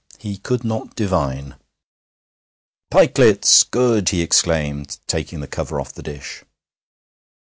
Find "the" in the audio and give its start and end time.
5.41-5.47, 5.93-6.01